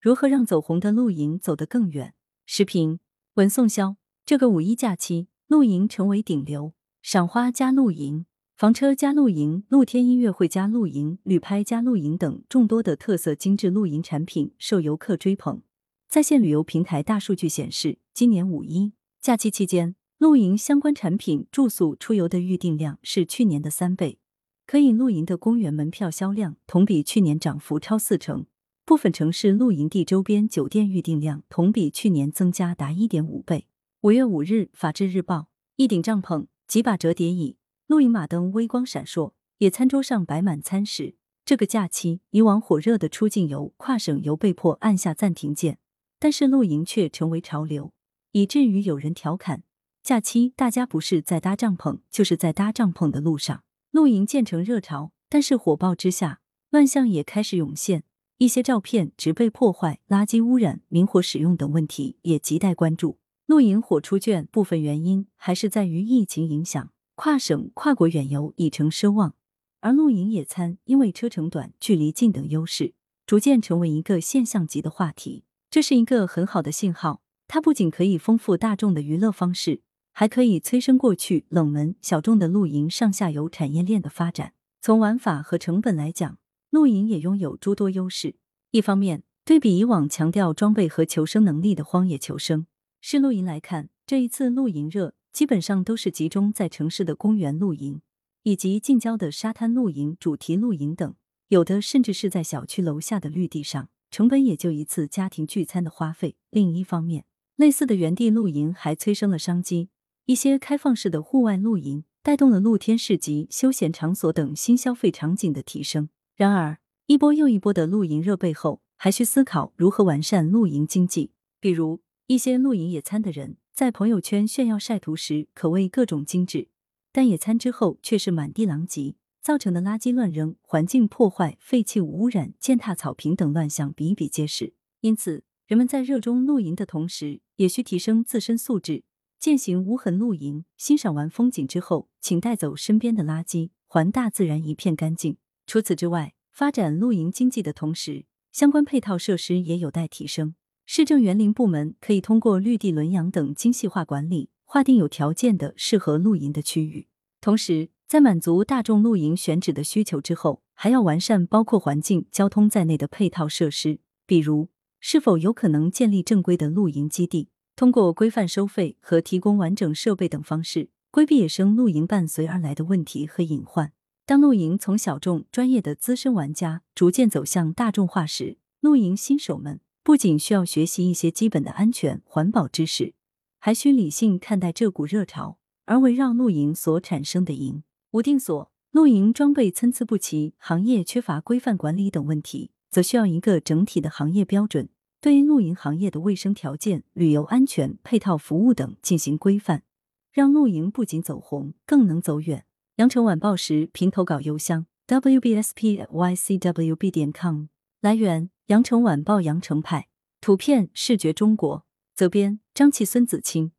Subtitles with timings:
[0.00, 2.14] 如何让走红的露营走得更远？
[2.46, 3.00] 视频：
[3.34, 3.96] 文宋潇。
[4.24, 8.24] 这个五一假期，露营成为顶流，赏花加露营、
[8.54, 15.62] 房车加露营、露天音乐会加露营、旅拍加露营等众多的特色精致露营产品受游客追捧。
[16.08, 24.20] 在线旅游平台大数据显示，今年五一假期期间，露营相关产品、住宿、出游的预订量是去年的三倍，
[24.64, 28.46] 可以露营的公园门票销量同比去年涨幅超四成，
[28.88, 33.66] 部分城市露营地周边酒店预订量同比去年增加达一点五倍。
[34.00, 35.36] 五月五日，《法制日报》
[35.76, 41.16] 一顶帐篷、几把折叠椅、露营马灯微光闪烁，野餐桌上摆满餐食。
[41.44, 45.76] 这个假期，以往火热的出境游、跨省游被迫按下暂停键。
[46.18, 47.92] 但是露营却成为潮流，
[48.32, 49.64] 以至于有人调侃：
[50.02, 53.62] 假期大家不是在搭帐篷，就是在搭帐篷的路上。
[53.90, 58.04] 露营渐成热潮，但是火爆之下，乱象也开始涌现。
[58.38, 63.18] 一些照片植被破坏、垃圾污染、明火使用等问题也亟待关注。
[63.46, 69.34] 露营火出圈，部分原因还是在于疫情影响，跨省、跨国远游已成奢望，
[69.80, 72.94] 而露营野餐因为车程短、距离近等优势，
[73.26, 75.42] 逐渐成为一个现象级的话题。
[75.68, 79.80] 这是一个很好的信号，它不仅可以丰富大众的娱乐方式，
[80.12, 84.52] 还可以催生过去冷门小众的露营上下游产业链的发展。
[84.80, 86.38] 从玩法和成本来讲，
[86.70, 88.36] 露营也拥有诸多优势。
[88.70, 92.66] 一方面，对比以往强调装备和求生能力的荒野求生，
[93.00, 98.02] 是露营来看，这一次露营热基本上都是集中在城市的公园露营，
[98.42, 101.14] 以及近郊的沙滩露营、主题露营等，
[101.48, 103.88] 有的甚至是在小区楼下的绿地上。
[104.10, 106.36] 成本也就一次家庭聚餐的花费。
[106.50, 109.90] 另一方面，类似的原地露营还催生了商机，
[110.24, 116.08] 一些开放式的户外露营带动了露天市集、休闲场所等新消费场景的提升。
[116.38, 121.32] 然而，一波又一波的露营热背后，还需思考如何完善露营经济。
[121.58, 126.68] 比如，一些露营野餐的人在朋友圈炫耀晒图时，可谓各种精致，
[127.10, 129.16] 但野餐之后却是满地狼藉。
[129.42, 134.74] 造成的垃圾乱扔、环境破坏、废弃无污染、践踏草坪等乱象比比皆是。
[135.00, 139.02] 因此，人们在热衷露营的同时，也需提升自身素质，
[139.40, 140.64] 践行无痕露营。
[140.76, 145.36] 欣赏完风景之后，请带走身边的垃圾，还大自然一片干净。
[145.68, 150.54] 除此之外，发展露营经济的同时，相关配套设施也有待提升。
[150.86, 157.06] 市政园林部门可以通过绿地轮养等精细化管理，划定有条件的适合露营的区域，
[157.40, 157.90] 同时。
[158.06, 173.92] 在满足大众露营选址的需求之后，还要完善包括环境、交通在内的配套设施，比如是否有可能建立正规的露营基地，通过规范收费和提供完整设备等方式，规避野生露营伴随而来的问题和隐患。
[174.28, 183.14] 当露营从小众、专业的资深玩家逐渐走向大众化时，露营新手们不仅需要学习一些基本的安全环保知识，
[183.58, 185.56] 还需理性看待这股热潮，
[185.86, 187.82] 而围绕露营所产生的营。
[188.10, 194.90] 无定所、露营装备参差不齐、行业缺乏规范管理等问题，则需要一个整体的行业标准，
[195.22, 199.84] 对露营行业的卫生条件、旅游安全、配套服务等进行规范，
[200.30, 202.66] 让露营不仅走红，更能走远。
[202.98, 207.66] 羊城晚报时评投稿邮箱：wbspycwb 点 com。
[208.00, 210.08] 来源：羊城晚报羊城派。
[210.40, 211.86] 图片：视觉中国。
[212.16, 213.70] 责编：张琪、孙子清。